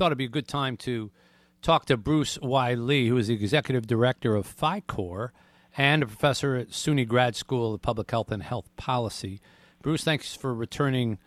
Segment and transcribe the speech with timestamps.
[0.00, 1.10] thought it'd be a good time to
[1.60, 2.72] talk to Bruce Y.
[2.72, 5.28] Lee, who is the executive director of PHICOR
[5.76, 9.42] and a professor at CUNY Grad School of Public Health and Health Policy.
[9.82, 11.18] Bruce, thanks for returning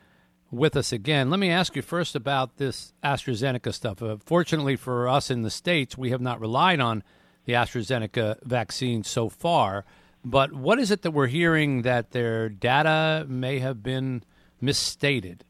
[0.50, 1.30] with us again.
[1.30, 4.02] Let me ask you first about this AstraZeneca stuff.
[4.02, 7.04] Uh, fortunately for us in the States, we have not relied on
[7.46, 9.86] the AstraZeneca vaccine so far.
[10.26, 14.24] But what is it that we're hearing that their data may have been
[14.60, 15.46] misstated?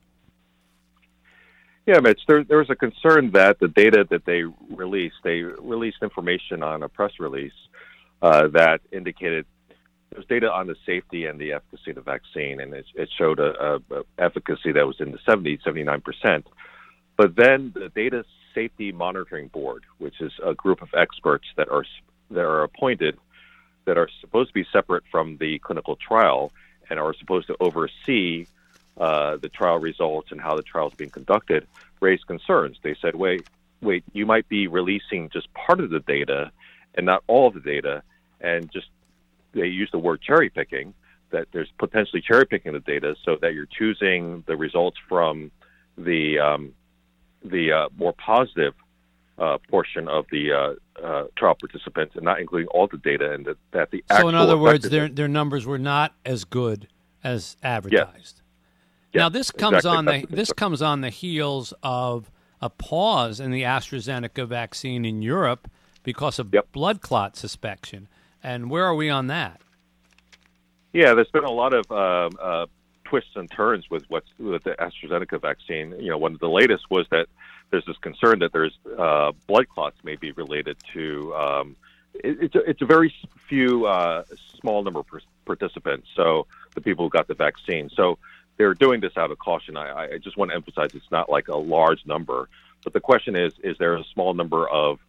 [1.85, 5.97] Yeah, Mitch, there, there was a concern that the data that they released, they released
[6.01, 7.51] information on a press release
[8.21, 9.45] uh, that indicated
[10.09, 13.39] there's data on the safety and the efficacy of the vaccine, and it, it showed
[13.39, 16.43] a, a, efficacy that was in the 70, 79%.
[17.17, 18.23] But then the Data
[18.55, 21.85] Safety Monitoring Board, which is a group of experts that are
[22.31, 23.17] that are appointed
[23.85, 26.51] that are supposed to be separate from the clinical trial
[26.89, 28.45] and are supposed to oversee
[28.97, 31.67] uh, the trial results and how the trial is being conducted,
[31.99, 32.77] raised concerns.
[32.83, 33.47] They said, "Wait,
[33.81, 36.51] wait, you might be releasing just part of the data
[36.95, 38.03] and not all of the data."
[38.41, 38.87] And just
[39.53, 40.93] they use the word cherry picking
[41.33, 45.51] that there's potentially cherry picking the data so that you're choosing the results from
[45.97, 46.73] the um,
[47.43, 48.73] the uh, more positive
[49.37, 53.45] uh, portion of the uh, uh, trial participants and not including all the data and
[53.45, 56.87] that, that the so in other words their their numbers were not as good
[57.23, 58.37] as advertised.
[58.37, 58.42] Yeah.
[59.13, 59.97] Now this comes exactly.
[59.97, 65.21] on the this comes on the heels of a pause in the AstraZeneca vaccine in
[65.21, 65.69] Europe
[66.03, 66.71] because of yep.
[66.71, 68.07] blood clot suspicion.
[68.41, 69.61] And where are we on that?
[70.93, 72.65] Yeah, there's been a lot of uh, uh,
[73.03, 75.93] twists and turns with what's with the AstraZeneca vaccine.
[75.99, 77.27] You know, one of the latest was that
[77.71, 81.33] there's this concern that there's uh, blood clots may be related to.
[81.35, 81.75] Um,
[82.13, 83.13] it, it's a, it's a very
[83.47, 84.23] few uh,
[84.61, 85.07] small number of
[85.45, 87.89] participants, so the people who got the vaccine.
[87.89, 88.19] So
[88.57, 89.77] they're doing this out of caution.
[89.77, 92.49] I, I just want to emphasize it's not like a large number,
[92.83, 94.99] but the question is: is there a small number of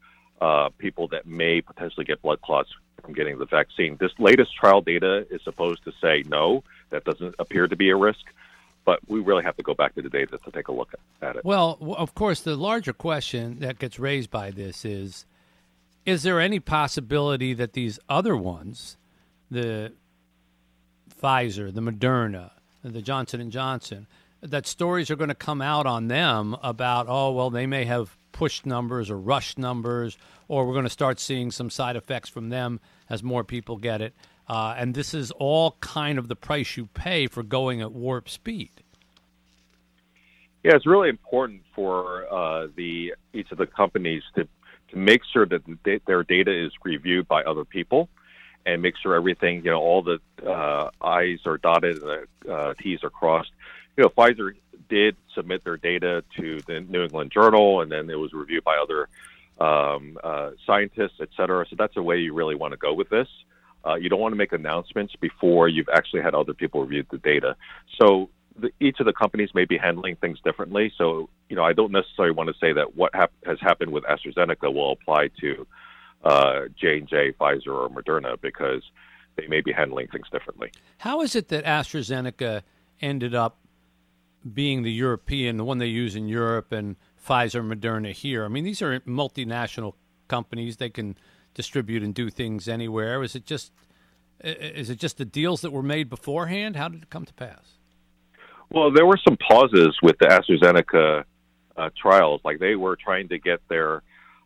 [0.40, 2.70] uh, people that may potentially get blood clots
[3.04, 3.96] from getting the vaccine.
[4.00, 7.96] This latest trial data is supposed to say no, that doesn't appear to be a
[7.96, 8.24] risk,
[8.84, 11.36] but we really have to go back to the data to take a look at
[11.36, 11.44] it.
[11.44, 15.26] Well, of course, the larger question that gets raised by this is
[16.04, 18.98] is there any possibility that these other ones,
[19.50, 19.92] the
[21.22, 22.50] Pfizer, the Moderna,
[22.92, 24.06] the Johnson and Johnson,
[24.40, 28.16] that stories are going to come out on them about, oh, well, they may have
[28.32, 30.18] pushed numbers or rushed numbers,
[30.48, 34.02] or we're going to start seeing some side effects from them as more people get
[34.02, 34.12] it.
[34.48, 38.28] Uh, and this is all kind of the price you pay for going at warp
[38.28, 38.70] speed.
[40.62, 44.48] Yeah, it's really important for uh, the each of the companies to
[44.90, 48.08] to make sure that the, their data is reviewed by other people,
[48.66, 52.74] and make sure everything you know all the uh, I's are dotted and the uh,
[52.74, 53.50] T's are crossed.
[53.96, 54.54] You know, Pfizer
[54.88, 58.76] did submit their data to the New England Journal, and then it was reviewed by
[58.76, 59.08] other
[59.60, 61.64] um, uh, scientists, et cetera.
[61.68, 63.28] So that's the way you really want to go with this.
[63.86, 67.18] Uh, you don't want to make announcements before you've actually had other people review the
[67.18, 67.54] data.
[68.00, 70.92] So the, each of the companies may be handling things differently.
[70.96, 74.04] So you know, I don't necessarily want to say that what hap- has happened with
[74.04, 75.66] AstraZeneca will apply to
[76.24, 78.82] J and J, Pfizer, or Moderna because
[79.36, 80.70] they may be handling things differently.
[80.98, 82.62] How is it that AstraZeneca
[83.00, 83.58] ended up
[84.52, 86.96] being the European, the one they use in Europe, and
[87.26, 88.44] Pfizer, Moderna here.
[88.44, 89.94] I mean, these are multinational
[90.28, 91.16] companies; they can
[91.54, 93.22] distribute and do things anywhere.
[93.22, 93.72] Is it just
[94.40, 96.76] is it just the deals that were made beforehand?
[96.76, 97.78] How did it come to pass?
[98.70, 101.24] Well, there were some pauses with the AstraZeneca
[101.76, 102.40] uh, trials.
[102.44, 104.02] Like they were trying to get their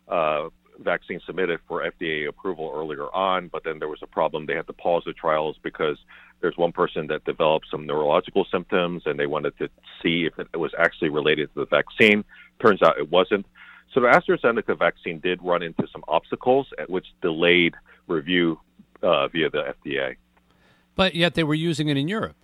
[0.07, 0.49] uh,
[0.83, 4.45] vaccine submitted for FDA approval earlier on, but then there was a problem.
[4.45, 5.97] They had to pause the trials because
[6.41, 9.69] there's one person that developed some neurological symptoms and they wanted to
[10.01, 12.23] see if it was actually related to the vaccine.
[12.61, 13.45] Turns out it wasn't.
[13.93, 17.75] So the AstraZeneca vaccine did run into some obstacles, which delayed
[18.07, 18.59] review
[19.01, 20.15] uh, via the FDA.
[20.95, 22.35] But yet they were using it in Europe.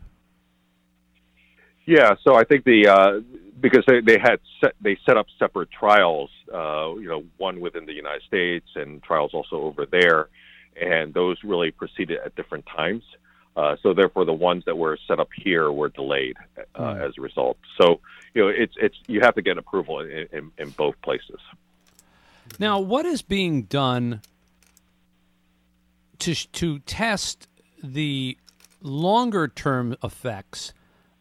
[1.86, 3.22] Yeah, so I think the uh,
[3.60, 7.86] because they, they had set, they set up separate trials, uh, you know, one within
[7.86, 10.30] the United States and trials also over there,
[10.80, 13.04] and those really proceeded at different times.
[13.56, 16.36] Uh, so therefore, the ones that were set up here were delayed
[16.76, 17.08] uh, mm.
[17.08, 17.58] as a result.
[17.80, 18.02] So
[18.34, 21.40] you know, it's it's you have to get approval in, in, in both places.
[22.60, 24.22] Now, what is being done
[26.20, 27.48] to to test
[27.82, 28.38] the
[28.82, 30.74] longer term effects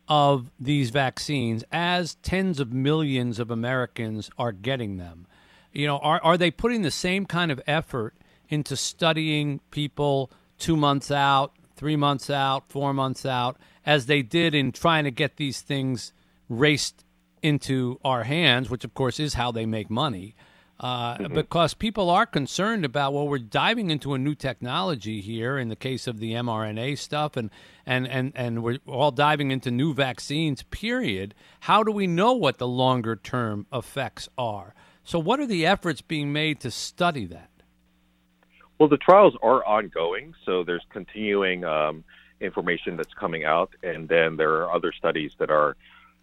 [0.09, 5.27] of these vaccines as tens of millions of Americans are getting them?
[5.73, 8.15] You know, are are they putting the same kind of effort
[8.49, 14.55] into studying people two months out, three months out, four months out, as they did
[14.55, 16.12] in trying to get these things
[16.49, 17.05] raced
[17.43, 20.35] into our hands, which of course is how they make money.
[20.81, 21.35] Uh, mm-hmm.
[21.35, 25.76] Because people are concerned about well, we're diving into a new technology here in the
[25.76, 27.50] case of the mRNA stuff, and
[27.87, 30.62] and and and we're all diving into new vaccines.
[30.65, 31.35] Period.
[31.61, 34.75] How do we know what the longer term effects are?
[35.05, 37.50] So, what are the efforts being made to study that?
[38.79, 42.03] Well, the trials are ongoing, so there's continuing um,
[42.41, 45.77] information that's coming out, and then there are other studies that are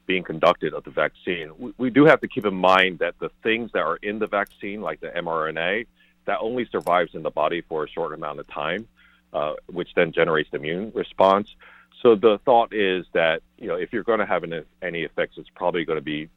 [0.06, 1.52] being conducted of the vaccine.
[1.58, 4.28] We, we do have to keep in mind that the things that are in the
[4.28, 5.88] vaccine, like the mRNA,
[6.26, 8.88] that only survives in the body for a short amount of time,
[9.34, 11.56] uh, which then generates the immune response.
[12.02, 15.38] So the thought is that you know if you're going to have an, any effects,
[15.38, 16.30] it's probably going to be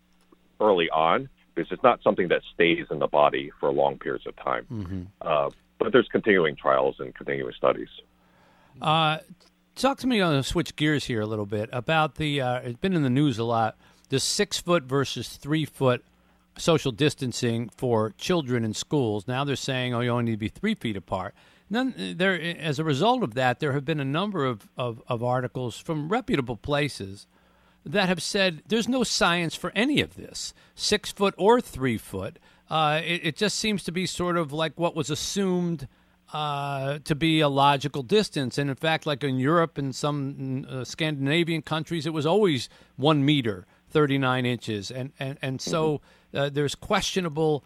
[0.60, 4.36] early on because it's not something that stays in the body for long periods of
[4.36, 4.66] time.
[4.70, 5.02] Mm-hmm.
[5.20, 7.88] Uh, but there's continuing trials and continuing studies.
[8.80, 9.18] Uh,
[9.74, 12.40] talk to me on switch gears here a little bit about the.
[12.40, 13.76] Uh, it's been in the news a lot.
[14.08, 16.04] The six foot versus three foot
[16.56, 19.26] social distancing for children in schools.
[19.26, 21.34] Now they're saying, oh, you only need to be three feet apart.
[21.68, 25.02] And then there, as a result of that, there have been a number of, of,
[25.08, 27.26] of articles from reputable places
[27.84, 32.38] that have said there's no science for any of this, six foot or three foot.
[32.70, 35.86] Uh, it, it, just seems to be sort of like what was assumed
[36.32, 38.58] uh, to be a logical distance.
[38.58, 43.24] And in fact, like in Europe and some uh, Scandinavian countries, it was always one
[43.24, 44.90] meter, 39 inches.
[44.90, 45.98] And, and, and so
[46.32, 46.36] mm-hmm.
[46.36, 47.64] uh, there's questionable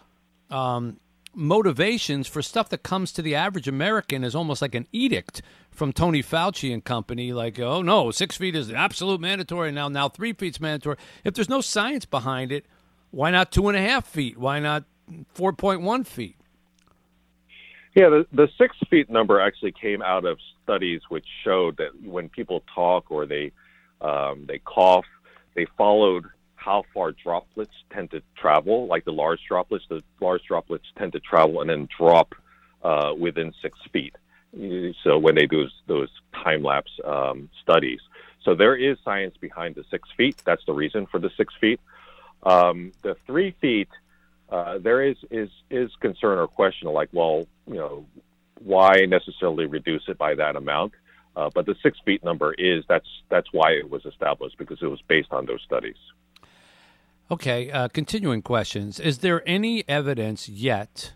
[0.50, 0.98] um,
[1.34, 5.92] motivations for stuff that comes to the average American as almost like an edict from
[5.92, 9.88] Tony Fauci and company, like, oh no, six feet is absolute mandatory now.
[9.88, 10.96] Now three feet's mandatory.
[11.24, 12.66] If there's no science behind it,
[13.10, 14.36] why not two and a half feet?
[14.36, 14.84] Why not
[15.32, 16.36] four point one feet?
[17.98, 22.28] Yeah, the, the six feet number actually came out of studies which showed that when
[22.28, 23.50] people talk or they
[24.00, 25.04] um, they cough,
[25.56, 28.86] they followed how far droplets tend to travel.
[28.86, 32.36] Like the large droplets, the large droplets tend to travel and then drop
[32.84, 34.14] uh, within six feet.
[35.02, 36.10] So when they do those, those
[36.44, 37.98] time lapse um, studies,
[38.44, 40.40] so there is science behind the six feet.
[40.46, 41.80] That's the reason for the six feet.
[42.44, 43.88] Um, the three feet,
[44.50, 48.06] uh, there is is is concern or question like, well, you know,
[48.60, 50.92] why necessarily reduce it by that amount?
[51.36, 54.86] Uh, but the six feet number is that's that's why it was established because it
[54.86, 55.96] was based on those studies.
[57.30, 58.98] Okay, uh, continuing questions.
[58.98, 61.12] Is there any evidence yet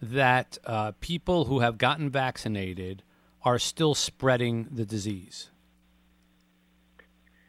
[0.00, 3.02] that uh, people who have gotten vaccinated
[3.44, 5.50] are still spreading the disease?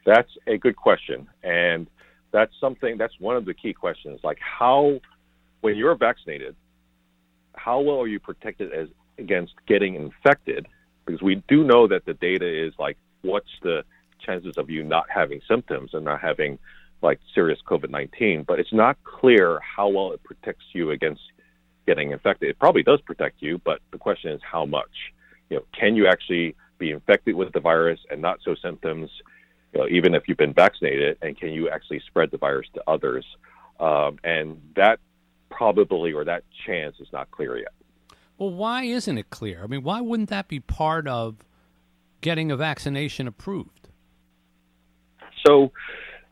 [0.04, 1.28] That's a good question.
[1.42, 1.86] And
[2.32, 4.20] that's something, that's one of the key questions.
[4.22, 5.00] Like, how,
[5.60, 6.56] when you're vaccinated,
[7.54, 10.66] how well are you protected as against getting infected?
[11.04, 13.84] Because we do know that the data is like, what's the
[14.24, 16.58] chances of you not having symptoms and not having
[17.02, 21.20] like serious COVID 19, but it's not clear how well it protects you against
[21.86, 22.48] getting infected.
[22.48, 25.12] It probably does protect you, but the question is how much.
[25.50, 29.10] You know, can you actually be infected with the virus and not show symptoms,
[29.72, 32.82] you know, even if you've been vaccinated, and can you actually spread the virus to
[32.86, 33.26] others?
[33.78, 34.98] Um, and that
[35.56, 37.72] probability or that chance is not clear yet.
[38.38, 39.62] Well, why isn't it clear?
[39.62, 41.36] I mean, why wouldn't that be part of
[42.20, 43.88] getting a vaccination approved?
[45.46, 45.72] So,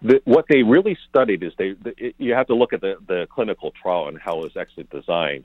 [0.00, 3.28] the, what they really studied is they, the, you have to look at the, the
[3.30, 5.44] clinical trial and how it was actually designed.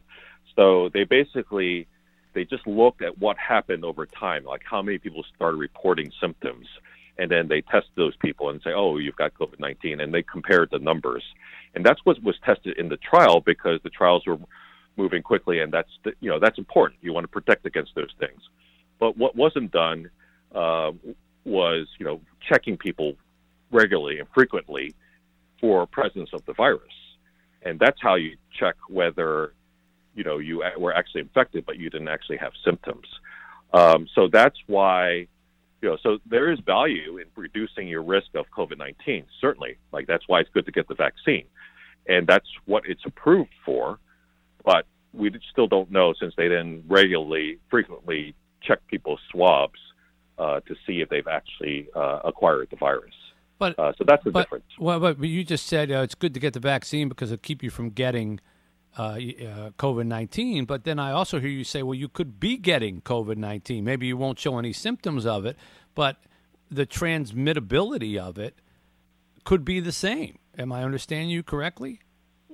[0.56, 1.87] So they basically
[2.33, 6.68] they just looked at what happened over time, like how many people started reporting symptoms,
[7.18, 10.23] and then they test those people and say, oh, you've got COVID nineteen, and they
[10.23, 11.23] compared the numbers,
[11.78, 14.40] and that's what was tested in the trial because the trials were
[14.98, 17.00] moving quickly, and that's the, you know that's important.
[17.04, 18.42] You want to protect against those things,
[18.98, 20.10] but what wasn't done
[20.56, 20.92] uh,
[21.46, 22.19] was you know
[22.50, 23.16] checking people
[23.72, 24.96] regularly and frequently
[25.62, 26.81] for presence of the virus.
[27.62, 29.54] And that's how you check whether,
[30.16, 33.07] you know, you were actually infected, but you didn't actually have symptoms.
[33.74, 35.28] Um, so that's why,
[35.81, 39.78] you know, so there is value in reducing your risk of COVID 19, certainly.
[39.92, 41.46] Like, that's why it's good to get the vaccine.
[42.07, 43.99] And that's what it's approved for.
[44.64, 49.80] But we still don't know since they didn't regularly, frequently check people's swabs
[50.37, 53.14] uh, to see if they've actually uh, acquired the virus.
[53.59, 54.66] But uh, so that's the but, difference.
[54.80, 57.64] Well, but you just said uh, it's good to get the vaccine because it'll keep
[57.64, 58.40] you from getting
[58.97, 59.16] uh, uh
[59.80, 60.66] COVID nineteen.
[60.66, 63.83] But then I also hear you say, well, you could be getting COVID nineteen.
[63.83, 65.57] Maybe you won't show any symptoms of it,
[65.95, 66.18] but
[66.69, 68.59] the transmittability of it
[69.44, 70.37] could be the same.
[70.57, 71.99] Am I understanding you correctly?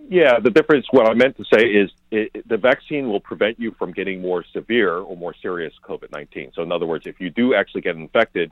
[0.10, 3.72] Yeah, the difference, what I meant to say is it, the vaccine will prevent you
[3.80, 6.52] from getting more severe or more serious COVID 19.
[6.54, 8.52] So, in other words, if you do actually get infected,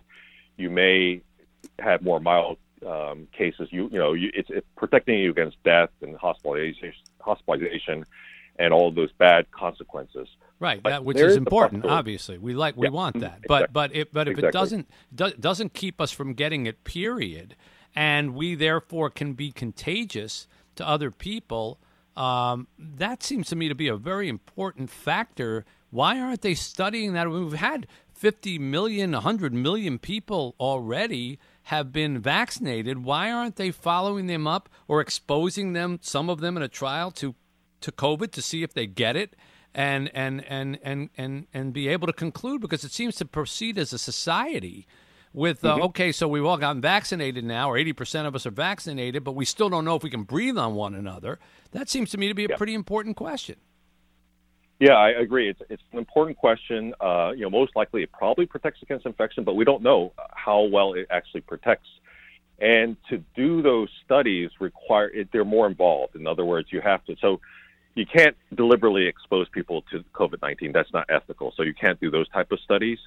[0.58, 1.22] you may
[1.80, 3.68] have more mild um, cases.
[3.72, 8.06] You you know you, it's, it's protecting you against death and hospitalization, hospitalization,
[8.58, 10.28] and all of those bad consequences.
[10.60, 11.86] Right, that, which is is important.
[11.86, 13.74] Obviously, we like we Yeah, want mhm, that, but exactly.
[13.74, 17.56] but it, but if it doesn't do, doesn't keep us from getting it, period,
[17.96, 21.80] and we therefore can be contagious to other people.
[22.16, 25.66] Um, that seems to me to be a very important factor.
[25.90, 27.30] Why aren't they studying that?
[27.30, 33.04] We've had 50 million, 100 million people already have been vaccinated.
[33.04, 37.12] Why aren't they following them up or exposing them, some of them in a trial,
[37.12, 37.36] to
[37.82, 39.36] to COVID to see if they get it
[39.74, 43.78] and and and and and and be able to conclude because it seems to proceed
[43.78, 44.86] as a society
[45.34, 49.24] with uh, okay so we've all gotten vaccinated now or 80% of us are vaccinated
[49.24, 51.40] but we still don't know if we can breathe on one another
[51.72, 52.58] that seems to me to be a Yeah.
[52.58, 53.56] pretty important question
[54.80, 55.48] Yeah, I agree.
[55.48, 56.94] It's it's an important question.
[57.00, 60.64] Uh, you know, most likely it probably protects against infection, but we don't know how
[60.64, 61.88] well it actually protects.
[62.60, 66.16] And to do those studies require it, they're more involved.
[66.16, 67.40] In other words, you have to so
[67.94, 70.72] you can't deliberately expose people to COVID nineteen.
[70.72, 71.54] That's not ethical.
[71.56, 72.98] So you can't do those type of studies.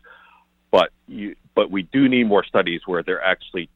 [0.74, 3.68] But you but we do need more studies where they're actually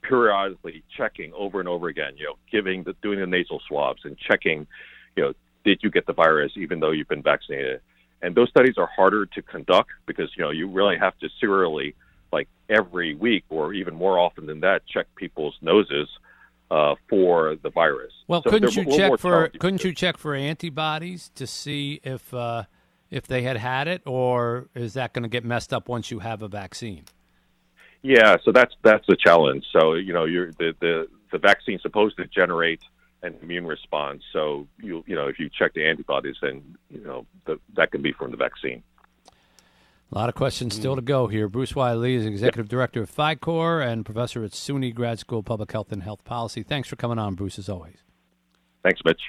[0.00, 2.12] periodically checking over and over again.
[2.16, 4.68] You know, giving the doing the nasal swabs and checking.
[5.16, 5.32] You know,
[5.64, 7.80] did you get the virus even though you've been vaccinated?
[8.22, 11.96] And those studies are harder to conduct because you know you really have to serially,
[12.32, 16.08] like every week or even more often than that, check people's noses
[16.70, 18.12] uh, for the virus.
[18.28, 21.44] well So couldn't you a little more check for couldn't you check for antibodies to
[21.44, 22.66] see if uh,
[23.10, 26.18] if they had had it or is that going to get messed up once you
[26.20, 27.04] have a vaccine
[28.02, 29.64] Yeah, so that's that's the challenge.
[29.72, 32.80] So you know, you're the the the vaccine's supposed to generate
[33.22, 34.22] an immune response.
[34.32, 38.02] So you you know, if you check the antibodies, then you know the, that can
[38.02, 38.82] be from the vaccine.
[40.12, 40.78] A lot of questions Mm.
[40.78, 41.48] still to go here.
[41.48, 41.92] Bruce Y.
[41.94, 45.90] Lee is executive director of PHICOR and professor at CUNY Grad School of Public Health
[45.90, 46.62] and Health Policy.
[46.62, 47.96] Thanks for coming on, Bruce, as always.
[48.84, 49.22] Thanks, Mitch.